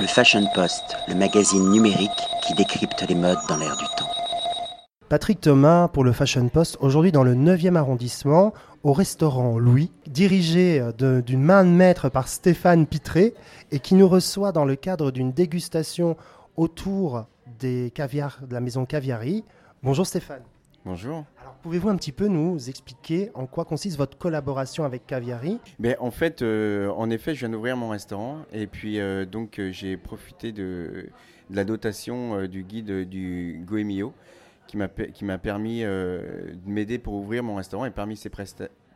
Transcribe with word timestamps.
Le 0.00 0.06
Fashion 0.06 0.46
Post, 0.54 0.96
le 1.08 1.16
magazine 1.16 1.70
numérique 1.70 2.10
qui 2.46 2.54
décrypte 2.54 3.04
les 3.08 3.16
modes 3.16 3.38
dans 3.48 3.56
l'air 3.56 3.76
du 3.76 3.84
temps. 3.96 4.08
Patrick 5.08 5.40
Thomas 5.40 5.88
pour 5.88 6.04
le 6.04 6.12
Fashion 6.12 6.48
Post, 6.48 6.76
aujourd'hui 6.80 7.10
dans 7.10 7.24
le 7.24 7.34
9e 7.34 7.74
arrondissement, 7.74 8.54
au 8.84 8.92
restaurant 8.92 9.58
Louis, 9.58 9.90
dirigé 10.06 10.80
euh, 10.80 11.20
d'une 11.20 11.42
main 11.42 11.64
de 11.64 11.70
maître 11.70 12.10
par 12.10 12.28
Stéphane 12.28 12.86
Pitré 12.86 13.34
et 13.72 13.80
qui 13.80 13.96
nous 13.96 14.06
reçoit 14.06 14.52
dans 14.52 14.64
le 14.64 14.76
cadre 14.76 15.10
d'une 15.10 15.32
dégustation 15.32 16.16
autour 16.56 17.24
des 17.58 17.90
caviars 17.92 18.38
de 18.46 18.54
la 18.54 18.60
maison 18.60 18.84
Caviari. 18.84 19.42
Bonjour 19.82 20.06
Stéphane. 20.06 20.42
Bonjour. 20.88 21.26
Alors 21.42 21.52
pouvez-vous 21.56 21.90
un 21.90 21.96
petit 21.96 22.12
peu 22.12 22.28
nous 22.28 22.70
expliquer 22.70 23.30
en 23.34 23.46
quoi 23.46 23.66
consiste 23.66 23.98
votre 23.98 24.16
collaboration 24.16 24.84
avec 24.84 25.06
Caviari? 25.06 25.60
Ben, 25.78 25.94
En 26.00 26.10
fait, 26.10 26.40
euh, 26.40 26.88
en 26.92 27.10
effet, 27.10 27.34
je 27.34 27.40
viens 27.40 27.50
d'ouvrir 27.50 27.76
mon 27.76 27.90
restaurant 27.90 28.38
et 28.54 28.66
puis 28.66 28.98
euh, 28.98 29.26
donc 29.26 29.60
j'ai 29.70 29.98
profité 29.98 30.50
de, 30.50 31.10
la 31.50 31.64
dotation 31.64 32.46
du 32.46 32.62
guide 32.62 33.06
du 33.06 33.62
Goemio 33.66 34.14
qui 34.66 34.76
m'a 35.24 35.38
permis 35.38 35.82
euh, 35.82 36.54
de 36.54 36.70
m'aider 36.70 36.98
pour 36.98 37.12
ouvrir 37.14 37.42
mon 37.42 37.56
restaurant. 37.56 37.84
Et 37.84 37.90
parmi 37.90 38.16
ses, 38.16 38.30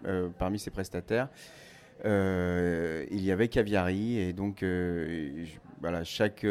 euh, 0.06 0.29
parmi 0.38 0.59
ses 0.59 0.70
prestataires, 0.70 1.29
euh, 2.06 3.04
il 3.10 3.23
y 3.23 3.32
avait 3.32 3.48
Caviari. 3.48 4.18
Et 4.18 4.32
donc, 4.32 4.65
voilà, 5.82 6.04
chaque, 6.04 6.46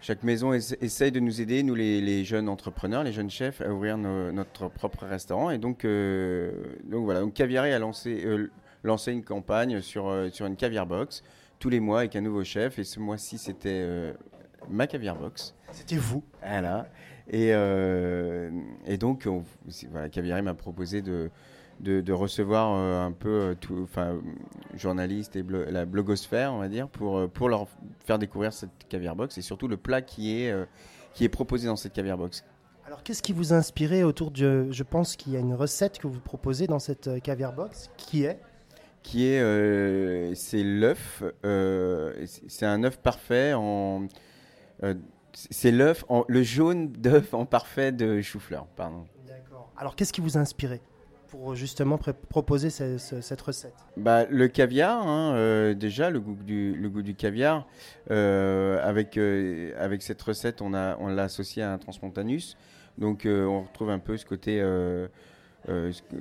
chaque 0.00 0.22
maison 0.22 0.52
essaye 0.52 1.10
de 1.10 1.20
nous 1.20 1.40
aider, 1.40 1.62
nous 1.62 1.74
les, 1.74 2.24
jeunes 2.24 2.48
entrepreneurs, 2.48 3.02
les 3.02 3.12
jeunes 3.12 3.30
chefs, 3.30 3.60
à 3.60 3.68
ouvrir 3.72 3.98
notre 3.98 4.68
propre 4.68 5.04
restaurant. 5.04 5.50
Et 5.50 5.58
donc, 5.58 5.84
donc 5.84 7.04
voilà, 7.04 7.20
donc 7.20 7.34
Caviari 7.34 7.72
a 7.72 7.78
lancé, 7.78 8.24
lancé 8.84 9.12
une 9.12 9.24
campagne 9.24 9.80
sur, 9.80 10.28
sur 10.32 10.46
une 10.46 10.56
caviar 10.56 10.86
box 10.86 11.22
tous 11.58 11.70
les 11.70 11.80
mois 11.80 12.00
avec 12.00 12.14
un 12.14 12.20
nouveau 12.20 12.44
chef. 12.44 12.78
Et 12.78 12.84
ce 12.84 13.00
mois-ci, 13.00 13.38
c'était 13.38 14.14
ma 14.68 14.86
caviar 14.86 15.16
box. 15.16 15.54
C'était 15.72 15.96
vous. 15.96 16.22
Voilà. 16.42 16.86
Et, 17.28 17.50
euh, 17.52 18.50
et 18.86 18.98
donc, 18.98 19.24
on, 19.26 19.42
voilà, 19.90 20.42
m'a 20.42 20.54
proposé 20.54 21.02
de, 21.02 21.30
de, 21.80 22.12
recevoir 22.12 22.74
euh, 22.74 23.06
un 23.06 23.12
peu 23.12 23.28
euh, 23.28 23.54
tout, 23.54 23.80
enfin, 23.82 24.18
journalistes 24.74 25.36
et 25.36 25.44
la 25.70 25.84
blogosphère, 25.84 26.52
on 26.52 26.58
va 26.58 26.68
dire, 26.68 26.88
pour, 26.88 27.28
pour 27.30 27.48
leur 27.48 27.66
faire 28.04 28.18
découvrir 28.18 28.52
cette 28.52 28.70
caviar 28.88 29.16
box 29.16 29.38
et 29.38 29.42
surtout 29.42 29.68
le 29.68 29.76
plat 29.76 30.02
qui 30.02 30.40
est, 30.40 30.54
qui 31.14 31.24
est 31.24 31.28
proposé 31.28 31.66
dans 31.66 31.76
cette 31.76 31.92
caviar 31.92 32.18
box. 32.18 32.44
Alors, 32.86 33.02
qu'est-ce 33.02 33.22
qui 33.22 33.32
vous 33.32 33.52
a 33.52 33.56
inspiré 33.56 34.04
autour 34.04 34.30
de. 34.30 34.68
Je 34.70 34.82
pense 34.84 35.16
qu'il 35.16 35.32
y 35.32 35.36
a 35.36 35.40
une 35.40 35.54
recette 35.54 35.98
que 35.98 36.06
vous 36.06 36.20
proposez 36.20 36.68
dans 36.68 36.78
cette 36.78 37.20
caviar 37.22 37.52
box 37.52 37.90
qui 37.96 38.24
est? 38.24 38.40
Qui 39.02 39.26
est. 39.26 40.34
c'est 40.34 40.62
l'œuf. 40.62 41.22
c'est 41.42 42.66
un 42.66 42.84
œuf 42.84 42.98
parfait 42.98 43.54
en 43.54 44.06
c'est 45.34 45.70
l'œuf, 45.70 46.04
le 46.28 46.42
jaune 46.42 46.90
d'œuf 46.92 47.34
en 47.34 47.44
parfait 47.44 47.92
de 47.92 48.20
chou-fleur. 48.22 48.66
Pardon. 48.76 49.04
D'accord. 49.26 49.70
Alors, 49.76 49.96
qu'est-ce 49.96 50.12
qui 50.12 50.20
vous 50.20 50.38
a 50.38 50.40
inspiré? 50.40 50.80
Pour 51.28 51.54
justement 51.54 51.98
proposer 51.98 52.70
cette 52.70 53.40
recette 53.40 53.74
bah, 53.96 54.26
Le 54.30 54.48
caviar, 54.48 55.06
hein, 55.06 55.34
euh, 55.34 55.74
déjà, 55.74 56.10
le 56.10 56.20
goût 56.20 56.36
du, 56.42 56.74
le 56.74 56.88
goût 56.88 57.02
du 57.02 57.14
caviar. 57.14 57.66
Euh, 58.10 58.78
avec, 58.82 59.16
euh, 59.16 59.72
avec 59.78 60.02
cette 60.02 60.22
recette, 60.22 60.62
on 60.62 60.70
l'a 60.70 60.96
on 61.00 61.16
associé 61.18 61.62
à 61.62 61.72
un 61.72 61.78
transmontanus. 61.78 62.56
Donc, 62.98 63.26
on 63.26 63.62
retrouve 63.62 63.90
un 63.90 63.98
peu 63.98 64.16
ce 64.16 64.24
côté 64.24 64.62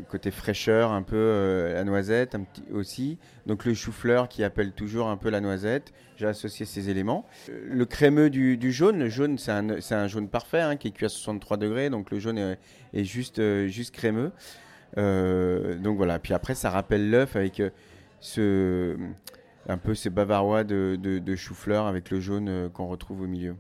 côté 0.10 0.32
fraîcheur, 0.32 0.92
un 0.92 1.04
peu 1.04 1.72
la 1.72 1.84
noisette 1.84 2.36
aussi. 2.74 3.20
Donc 3.46 3.64
le 3.64 3.76
chou-fleur 3.76 4.28
qui 4.28 4.44
appelle 4.44 4.72
toujours 4.72 5.08
un 5.08 5.18
peu 5.18 5.30
la 5.30 5.40
noisette. 5.40 5.94
J'ai 6.18 6.26
associé 6.26 6.66
ces 6.66 6.90
éléments. 6.90 7.26
Le 7.48 7.86
crémeux 7.86 8.32
du, 8.32 8.72
jaune, 8.72 8.98
le 8.98 9.08
jaune 9.08 9.38
c'est 9.38 9.52
un, 9.52 9.70
un, 9.70 10.08
jaune 10.08 10.28
parfait 10.28 10.62
hein, 10.62 10.76
qui 10.76 10.88
est 10.88 10.92
cuit 10.92 11.06
à 11.06 11.10
63 11.10 11.58
degrés, 11.58 11.90
donc 11.92 12.10
le 12.10 12.18
jaune 12.18 12.40
est, 12.40 13.04
juste, 13.04 13.40
juste 13.68 13.94
crémeux. 13.94 14.32
Donc 14.96 15.98
voilà, 15.98 16.20
puis 16.20 16.34
après 16.34 16.56
ça 16.56 16.70
rappelle 16.70 17.10
l'œuf 17.10 17.36
avec 17.36 17.62
ce, 18.20 18.96
un 19.68 19.78
peu 19.78 19.94
ces 19.94 20.10
bavarois 20.10 20.64
de, 20.64 20.96
de 20.96 21.36
chou-fleur 21.36 21.86
avec 21.86 22.12
le 22.12 22.20
jaune 22.20 22.70
qu'on 22.74 22.88
retrouve 22.88 23.22
au 23.22 23.28
milieu 23.28 23.56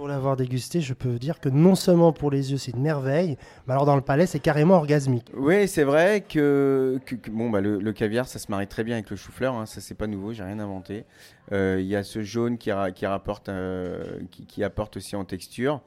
pour 0.00 0.08
l'avoir 0.08 0.34
dégusté, 0.34 0.80
je 0.80 0.94
peux 0.94 1.18
dire 1.18 1.40
que 1.40 1.50
non 1.50 1.74
seulement 1.74 2.10
pour 2.10 2.30
les 2.30 2.52
yeux, 2.52 2.56
c'est 2.56 2.70
une 2.70 2.80
merveille, 2.80 3.36
mais 3.66 3.74
alors 3.74 3.84
dans 3.84 3.96
le 3.96 4.00
palais, 4.00 4.24
c'est 4.24 4.38
carrément 4.38 4.76
orgasmique. 4.76 5.26
Oui, 5.34 5.68
c'est 5.68 5.84
vrai 5.84 6.24
que, 6.26 6.98
bon, 7.30 7.50
bah, 7.50 7.60
le, 7.60 7.92
caviar, 7.92 8.26
ça 8.26 8.38
se 8.38 8.50
marie 8.50 8.66
très 8.66 8.82
bien 8.82 8.94
avec 8.94 9.10
le 9.10 9.16
chou-fleur. 9.16 9.54
Hein, 9.56 9.66
ça, 9.66 9.82
c'est 9.82 9.94
pas 9.94 10.06
nouveau, 10.06 10.32
j'ai 10.32 10.42
rien 10.42 10.58
inventé. 10.58 11.04
Euh, 11.52 11.76
il 11.80 11.86
y 11.86 11.96
a 11.96 12.02
ce 12.02 12.22
jaune 12.22 12.56
qui, 12.56 12.70
qui 12.94 13.04
rapporte, 13.04 13.50
euh, 13.50 14.20
qui, 14.30 14.64
apporte 14.64 14.96
aussi 14.96 15.16
en 15.16 15.26
texture. 15.26 15.82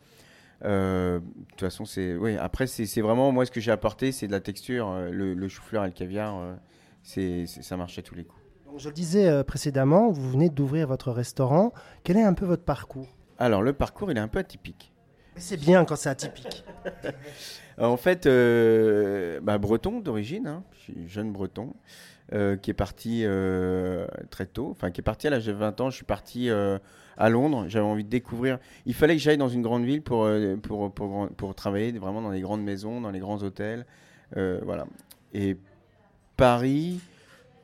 Euh, 0.64 1.20
de 1.20 1.26
toute 1.50 1.60
façon, 1.60 1.86
c'est, 1.86 2.16
oui. 2.16 2.38
Après, 2.38 2.68
c'est 2.68 3.02
vraiment 3.02 3.32
moi 3.32 3.46
ce 3.46 3.52
que 3.52 3.60
j'ai 3.60 3.72
apporté, 3.72 4.12
c'est 4.12 4.28
de 4.28 4.32
la 4.32 4.40
texture. 4.40 4.94
Le, 5.12 5.48
chou-fleur 5.48 5.84
et 5.84 5.88
le 5.88 5.94
caviar, 5.94 6.36
c'est, 7.02 7.46
ça 7.48 7.78
marche 7.78 7.98
à 8.00 8.02
tous 8.02 8.16
les 8.16 8.24
coups. 8.24 8.42
Donc, 8.68 8.80
je 8.80 8.90
le 8.90 8.94
disais 8.94 9.44
précédemment, 9.44 10.10
vous 10.12 10.30
venez 10.32 10.50
d'ouvrir 10.50 10.88
votre 10.88 11.12
restaurant. 11.12 11.74
Quel 12.04 12.18
est 12.18 12.24
un 12.24 12.34
peu 12.34 12.46
votre 12.46 12.64
parcours? 12.64 13.08
Alors, 13.38 13.62
le 13.62 13.74
parcours, 13.74 14.12
il 14.12 14.18
est 14.18 14.22
un 14.22 14.28
peu 14.28 14.40
atypique. 14.40 14.94
C'est 15.36 15.58
bien 15.58 15.86
quand 15.86 15.96
c'est 15.96 16.10
atypique. 16.10 16.64
en 17.78 17.98
fait, 17.98 18.26
euh, 18.26 19.40
bah, 19.42 19.58
breton 19.58 20.00
d'origine, 20.00 20.48
hein. 20.48 20.64
je 20.74 20.80
suis 20.80 21.08
jeune 21.08 21.32
breton, 21.32 21.74
euh, 22.34 22.56
qui 22.56 22.72
est 22.72 22.76
parti 22.76 23.24
euh, 23.26 24.06
très 24.30 24.46
tôt, 24.46 24.70
enfin 24.72 24.92
qui 24.92 25.02
est 25.02 25.04
parti 25.04 25.28
à 25.28 25.32
l'âge 25.32 25.46
de 25.46 25.54
20 25.54 25.82
ans. 25.82 25.90
Je 25.90 25.96
suis 25.96 26.06
parti 26.06 26.50
à 27.18 27.30
Londres, 27.30 27.66
j'avais 27.68 27.86
envie 27.86 28.04
de 28.04 28.10
découvrir. 28.10 28.60
Il 28.86 28.94
fallait 28.94 29.16
que 29.16 29.22
j'aille 29.22 29.38
dans 29.38 29.50
une 29.50 29.62
grande 29.62 29.86
ville 29.86 30.02
pour, 30.02 30.28
pour, 30.62 30.94
pour, 30.94 31.30
pour, 31.30 31.56
travailler 31.56 31.92
vraiment 31.92 32.22
dans 32.22 32.32
les 32.32 32.42
grandes 32.42 32.64
maisons, 32.64 33.02
dans 33.02 33.12
les 33.12 33.20
grands 33.20 33.42
hôtels. 33.44 33.86
voilà. 34.36 34.86
Et 35.34 35.58
Paris, 36.38 37.00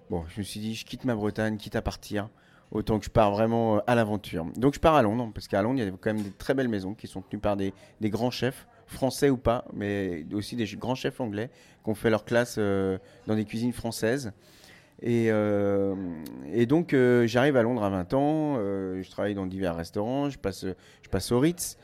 bon, 0.10 0.24
je 0.30 0.40
me 0.40 0.44
suis 0.44 0.60
dit, 0.60 0.76
je 0.76 0.86
quitte 0.86 1.06
ma 1.06 1.16
Bretagne, 1.16 1.58
quitte 1.58 1.76
à 1.76 1.82
partir 1.82 2.30
autant 2.72 3.00
que 3.00 3.06
je 3.06 3.10
pars 3.10 3.32
vraiment 3.32 3.78
euh, 3.78 3.80
à 3.88 3.96
l'aventure. 3.96 4.46
Donc 4.56 4.74
je 4.74 4.80
pars 4.80 4.96
à 4.96 5.02
Londres, 5.02 5.32
parce 5.34 5.48
qu'à 5.48 5.62
Londres, 5.62 5.80
il 5.80 5.86
y 5.86 5.88
a 5.88 5.92
quand 5.92 6.14
même 6.14 6.24
des 6.24 6.32
très 6.32 6.54
belles 6.54 6.68
maisons 6.68 6.94
qui 6.94 7.08
sont 7.08 7.22
tenues 7.22 7.42
par 7.42 7.58
des, 7.58 7.74
grands 8.04 8.32
chefs, 8.32 8.68
français 8.88 9.30
ou 9.30 9.38
pas, 9.38 9.66
mais 9.74 10.26
aussi 10.34 10.56
des 10.56 10.66
grands 10.76 10.96
chefs 10.96 11.20
anglais 11.20 11.50
qui 11.84 11.90
ont 11.90 11.96
fait 11.96 12.10
leur 12.10 12.26
classe 12.26 12.56
euh, 12.58 12.98
dans 13.28 13.36
des 13.36 13.46
cuisines 13.46 13.74
françaises. 13.74 14.32
Et, 15.02 15.28
euh, 15.32 15.96
donc 16.68 16.96
j'arrive 17.26 17.56
à 17.56 17.64
Londres 17.64 17.84
à 17.84 17.90
20 17.90 18.14
ans, 18.14 18.56
je 18.58 19.10
travaille 19.10 19.36
dans 19.36 19.46
divers 19.46 19.76
restaurants, 19.76 20.30
je 20.30 20.38
passe, 20.38 20.66
je 20.66 21.10
passe 21.10 21.32
au 21.32 21.40
Ritz. 21.40 21.78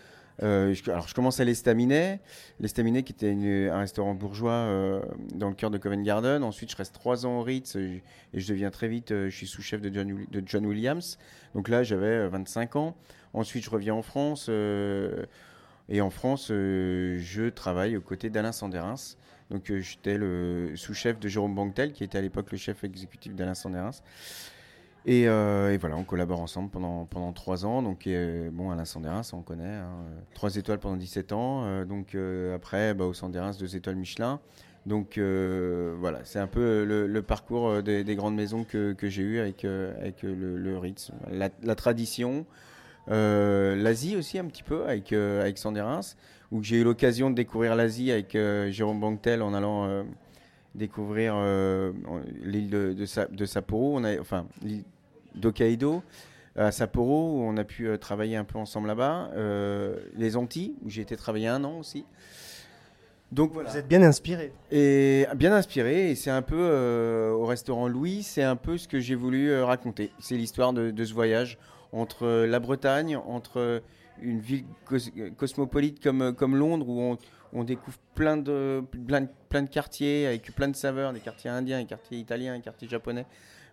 Euh, 0.43 0.75
alors, 0.87 1.07
je 1.07 1.13
commence 1.13 1.39
à 1.39 1.45
l'Estaminet. 1.45 2.19
L'Estaminet, 2.59 3.03
qui 3.03 3.13
était 3.13 3.69
un 3.71 3.79
restaurant 3.79 4.13
bourgeois 4.13 4.51
euh, 4.51 5.01
dans 5.33 5.49
le 5.49 5.55
cœur 5.55 5.71
de 5.71 5.77
Covent 5.77 6.03
Garden. 6.03 6.43
Ensuite, 6.43 6.71
je 6.71 6.75
reste 6.75 6.93
trois 6.93 7.25
ans 7.25 7.39
au 7.39 7.43
Ritz 7.43 7.75
et 7.75 8.03
je 8.33 8.47
deviens 8.47 8.71
très 8.71 8.87
vite, 8.87 9.11
euh, 9.11 9.29
je 9.29 9.35
suis 9.35 9.47
sous-chef 9.47 9.81
de 9.81 9.93
John, 9.93 10.25
de 10.29 10.43
John 10.45 10.65
Williams. 10.65 11.17
Donc 11.53 11.69
là, 11.69 11.83
j'avais 11.83 12.27
25 12.27 12.75
ans. 12.75 12.95
Ensuite, 13.33 13.63
je 13.63 13.69
reviens 13.69 13.93
en 13.93 14.01
France. 14.01 14.49
et 14.49 16.01
en 16.01 16.09
France, 16.09 16.47
je 16.49 17.49
travaille 17.49 17.97
aux 17.97 18.01
côtés 18.01 18.29
d'Alain 18.29 18.51
Sanderins. 18.51 18.95
Donc, 19.51 19.71
j'étais 19.71 20.17
le 20.17 20.73
sous-chef 20.75 21.19
de 21.19 21.27
Jérôme 21.27 21.53
Banquetel, 21.55 21.93
qui 21.93 22.03
était 22.03 22.17
à 22.17 22.21
l'époque 22.21 22.51
le 22.51 22.57
chef 22.57 22.83
exécutif 22.83 23.35
d'Alain 23.35 23.53
Sanderins. 23.53 23.91
Euh, 25.07 25.71
et, 25.71 25.77
voilà, 25.77 25.97
on 25.97 26.03
collabore 26.03 26.39
ensemble 26.39 26.69
pendant, 26.69 27.05
pendant 27.05 27.31
trois 27.31 27.65
ans. 27.65 27.81
Donc, 27.81 28.09
bon, 28.51 28.71
Alain 28.71 28.85
Sanderin, 28.85 29.23
ça 29.23 29.37
on 29.37 29.41
connaît. 29.41 29.75
Hein, 29.75 29.89
trois 30.33 30.55
étoiles 30.55 30.79
pendant 30.79 30.97
17 30.97 31.31
ans. 31.31 31.63
Euh, 31.65 31.85
donc, 31.85 32.15
euh, 32.15 32.55
après, 32.55 32.93
bah, 32.93 33.05
au 33.05 33.13
Sanderin, 33.13 33.51
deux 33.51 33.75
étoiles 33.75 33.95
Michelin. 33.95 34.39
Donc, 34.85 35.17
voilà, 35.17 36.19
c'est 36.25 36.39
un 36.39 36.47
peu 36.47 36.83
le, 36.83 37.21
parcours 37.21 37.81
des, 37.81 38.15
grandes 38.15 38.35
maisons 38.35 38.63
que, 38.63 38.93
que 38.93 39.09
j'ai 39.09 39.23
eu 39.23 39.39
avec, 39.39 39.65
avec 39.65 40.21
le, 40.21 40.57
le 40.57 40.77
Ritz. 40.77 41.11
La, 41.31 41.75
tradition, 41.75 42.45
l'Asie 43.07 44.15
aussi, 44.15 44.37
un 44.37 44.45
petit 44.45 44.61
peu, 44.61 44.85
avec, 44.87 45.11
avec 45.11 45.57
Sanderins, 45.57 46.01
où 46.51 46.63
j'ai 46.63 46.77
eu 46.77 46.83
l'occasion 46.83 47.29
de 47.29 47.35
découvrir 47.35 47.75
l'Asie 47.75 48.11
avec 48.11 48.37
Jérôme 48.69 48.99
Banquetel 48.99 49.41
en 49.41 49.53
allant 49.53 50.05
découvrir 50.75 51.35
l'île 52.43 52.69
de, 52.69 52.93
de, 52.93 53.45
Sapporo. 53.45 53.97
On 53.97 54.03
a, 54.03 54.19
enfin, 54.19 54.45
d'Hokkaido 55.35 56.03
à 56.55 56.71
Sapporo, 56.71 57.33
où 57.33 57.43
on 57.43 57.57
a 57.57 57.63
pu 57.63 57.87
euh, 57.87 57.97
travailler 57.97 58.35
un 58.35 58.43
peu 58.43 58.57
ensemble 58.57 58.87
là-bas. 58.87 59.31
Euh, 59.35 59.97
les 60.15 60.37
Antilles, 60.37 60.75
où 60.83 60.89
j'ai 60.89 61.01
été 61.01 61.15
travailler 61.15 61.47
un 61.47 61.63
an 61.63 61.79
aussi. 61.79 62.05
Donc 63.31 63.51
voilà. 63.51 63.69
Vous 63.69 63.77
êtes 63.77 63.87
bien 63.87 64.01
inspiré. 64.01 64.53
Et 64.71 65.25
bien 65.35 65.51
inspiré, 65.51 66.11
et 66.11 66.15
c'est 66.15 66.29
un 66.29 66.41
peu 66.41 66.57
euh, 66.57 67.31
au 67.31 67.45
restaurant 67.45 67.87
Louis, 67.87 68.23
c'est 68.23 68.43
un 68.43 68.55
peu 68.55 68.77
ce 68.77 68.87
que 68.87 68.99
j'ai 68.99 69.15
voulu 69.15 69.61
raconter. 69.61 70.11
C'est 70.19 70.35
l'histoire 70.35 70.73
de, 70.73 71.03
ce 71.03 71.13
voyage 71.13 71.57
entre 71.91 72.45
la 72.45 72.59
Bretagne, 72.59 73.17
entre 73.17 73.81
une 74.21 74.39
ville 74.39 74.65
cosmopolite 75.37 76.01
comme, 76.01 76.33
comme 76.33 76.55
Londres, 76.55 76.87
où 76.87 77.17
on, 77.53 77.63
découvre 77.63 77.97
plein 78.15 78.37
de, 78.37 78.83
quartiers 79.71 80.27
avec 80.27 80.53
plein 80.53 80.67
de 80.67 80.75
saveurs, 80.75 81.13
des 81.13 81.19
quartiers 81.19 81.49
indiens, 81.49 81.79
des 81.79 81.87
quartiers 81.87 82.17
italiens, 82.17 82.55
des 82.55 82.61
quartiers 82.61 82.87
japonais. 82.87 83.25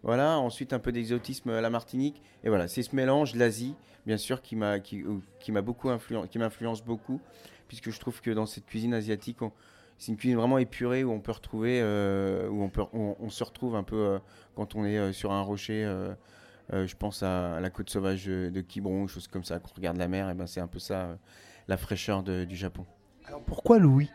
Voilà, 0.02 0.38
ensuite 0.38 0.72
un 0.72 0.78
peu 0.78 0.92
d'exotisme 0.92 1.50
à 1.50 1.60
la 1.60 1.70
Martinique. 1.70 2.22
Et 2.44 2.48
voilà, 2.48 2.68
c'est 2.68 2.82
ce 2.82 2.94
mélange 2.94 3.34
l'Asie, 3.34 3.74
bien 4.06 4.16
sûr, 4.16 4.42
qui 4.42 4.56
m'a 4.56 4.78
m'a 5.48 5.62
beaucoup 5.62 5.90
influencé, 5.90 6.28
qui 6.28 6.38
m'influence 6.38 6.84
beaucoup, 6.84 7.20
puisque 7.68 7.90
je 7.90 8.00
trouve 8.00 8.20
que 8.20 8.30
dans 8.30 8.46
cette 8.46 8.66
cuisine 8.66 8.94
asiatique, 8.94 9.38
c'est 9.98 10.10
une 10.10 10.18
cuisine 10.18 10.36
vraiment 10.36 10.58
épurée 10.58 11.04
où 11.04 11.12
on 11.12 11.20
peut 11.20 11.30
retrouver, 11.30 11.80
euh, 11.80 12.48
où 12.48 12.68
on, 12.92 13.30
se 13.30 13.44
retrouve 13.44 13.76
un 13.76 13.84
peu 13.84 13.96
euh, 13.96 14.18
quand 14.56 14.74
on 14.74 14.84
est 14.84 14.98
euh, 14.98 15.12
sur 15.12 15.30
un 15.30 15.42
rocher. 15.42 15.88
Je 16.70 16.94
pense 16.96 17.22
à, 17.22 17.60
la 17.60 17.70
côte 17.70 17.90
sauvage 17.90 18.26
de 18.26 18.60
Quiberon, 18.60 19.06
chose 19.06 19.28
comme 19.28 19.44
ça, 19.44 19.58
quand 19.58 19.70
on 19.72 19.76
regarde 19.76 19.96
la 19.96 20.08
mer, 20.08 20.30
et 20.30 20.34
ben 20.34 20.46
c'est 20.46 20.60
un 20.60 20.66
peu 20.66 20.78
ça, 20.78 21.18
la 21.68 21.76
fraîcheur 21.76 22.22
du 22.22 22.56
Japon. 22.56 22.86
Alors 23.26 23.42
pourquoi 23.42 23.78
Louis? 23.78 24.10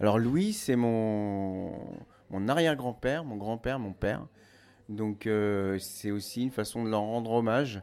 Alors 0.00 0.18
Louis, 0.18 0.52
c'est 0.52 0.76
mon, 0.76 1.72
mon 2.30 2.48
arrière-grand-père, 2.48 3.24
mon 3.24 3.36
grand-père, 3.36 3.78
mon 3.78 3.92
père. 3.92 4.26
Donc 4.88 5.26
euh, 5.26 5.78
c'est 5.78 6.10
aussi 6.10 6.42
une 6.42 6.50
façon 6.50 6.84
de 6.84 6.90
leur 6.90 7.00
rendre 7.00 7.32
hommage. 7.32 7.82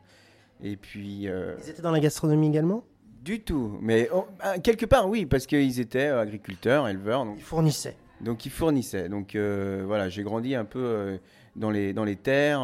Et 0.64 0.78
puis. 0.78 1.28
Euh, 1.28 1.56
ils 1.64 1.70
étaient 1.70 1.82
dans 1.82 1.92
la 1.92 2.00
gastronomie 2.00 2.48
également? 2.48 2.84
Du 3.22 3.42
tout. 3.42 3.78
Mais 3.82 4.10
oh, 4.14 4.28
bah, 4.40 4.60
quelque 4.60 4.86
part, 4.86 5.10
oui, 5.10 5.26
parce 5.26 5.46
qu'ils 5.46 5.80
étaient 5.80 6.08
euh, 6.08 6.22
agriculteurs, 6.22 6.88
éleveurs. 6.88 7.26
Donc... 7.26 7.36
Ils 7.38 7.44
fournissaient. 7.44 7.98
Donc 8.22 8.46
ils 8.46 8.52
fournissaient. 8.52 9.10
Donc 9.10 9.36
voilà, 9.36 10.10
j'ai 10.10 10.24
grandi 10.24 10.56
un 10.56 10.66
peu 10.66 11.20
dans, 11.56 11.70
les, 11.70 11.94
dans 11.94 12.06
les 12.06 12.16
terres, 12.16 12.62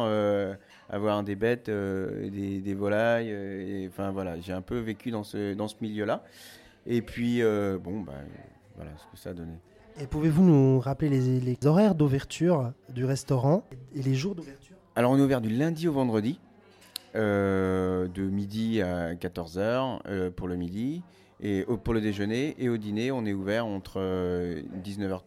avoir 0.92 1.22
des 1.24 1.34
bêtes, 1.34 1.68
des, 1.68 2.60
des, 2.60 2.74
volailles. 2.74 3.30
et, 3.30 3.88
enfin 3.88 4.10
voilà, 4.12 4.38
j'ai 4.40 4.52
un 4.52 4.62
peu 4.62 4.78
vécu 4.78 5.10
dans 5.10 5.24
ce, 5.24 5.54
dans 5.54 5.66
ce 5.66 5.76
milieu-là. 5.80 6.22
Et 6.86 7.02
puis, 7.02 7.42
bon, 7.82 8.00
bah, 8.00 8.12
voilà 8.76 8.90
ce 8.96 9.04
que 9.10 9.16
ça 9.16 9.30
a 9.30 9.34
donné. 9.34 9.54
Et 10.00 10.06
pouvez-vous 10.06 10.42
nous 10.42 10.80
rappeler 10.80 11.08
les, 11.10 11.66
horaires 11.66 11.94
d'ouverture 11.94 12.72
du 12.88 13.04
restaurant 13.04 13.64
et 13.94 14.02
les 14.02 14.14
jours 14.14 14.34
d'ouverture? 14.34 14.76
Alors 14.96 15.10
on 15.12 15.18
est 15.18 15.22
ouvert 15.22 15.40
du 15.40 15.50
lundi 15.50 15.86
au 15.86 15.92
vendredi, 15.92 16.40
euh, 17.14 18.08
de 18.08 18.22
midi 18.22 18.80
à 18.80 19.14
14h 19.14 20.00
euh, 20.06 20.30
pour 20.30 20.48
le 20.48 20.56
midi, 20.56 21.02
et 21.40 21.66
pour 21.84 21.92
le 21.92 22.00
déjeuner, 22.00 22.54
et 22.58 22.68
au 22.68 22.78
dîner 22.78 23.12
on 23.12 23.26
est 23.26 23.32
ouvert 23.32 23.66
entre 23.66 23.98
19h, 24.00 25.12
euh, 25.12 25.20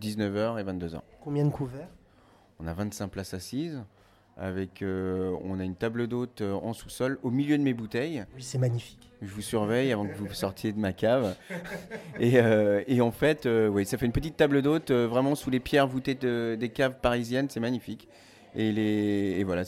19h 0.00 0.60
et 0.60 0.64
22h. 0.64 1.00
Combien 1.20 1.44
de 1.44 1.50
couverts? 1.50 1.88
On 2.58 2.66
a 2.66 2.72
25 2.72 3.08
places 3.08 3.34
assises 3.34 3.84
avec 4.38 4.82
on 4.84 5.60
a 5.60 5.64
une 5.64 5.74
table 5.74 6.06
d'hôte 6.06 6.42
en 6.42 6.72
sous-sol 6.72 7.18
au 7.22 7.30
milieu 7.30 7.58
de 7.58 7.62
mes 7.62 7.74
bouteilles. 7.74 8.24
Oui, 8.34 8.42
c'est 8.42 8.58
magnifique. 8.58 9.08
Je 9.20 9.32
vous 9.32 9.42
surveille 9.42 9.92
avant 9.92 10.06
que 10.06 10.14
vous 10.14 10.32
sortiez 10.32 10.72
de 10.72 10.78
ma 10.78 10.92
cave. 10.92 11.34
Et, 12.20 12.38
euh, 12.38 12.82
et 12.86 13.00
en 13.00 13.10
fait, 13.10 13.46
euh, 13.46 13.68
oui, 13.68 13.84
ça 13.84 13.96
fait 13.96 14.06
une 14.06 14.12
petite 14.12 14.36
table 14.36 14.62
d'hôte 14.62 14.90
euh, 14.90 15.06
vraiment 15.06 15.34
sous 15.34 15.50
les 15.50 15.60
pierres 15.60 15.86
voûtées 15.86 16.14
des 16.14 16.68
caves 16.68 16.96
parisiennes. 17.00 17.48
C'est 17.48 17.60
magnifique. 17.60 18.08
Et, 18.54 18.72
les, 18.72 19.36
et 19.38 19.44
voilà, 19.44 19.62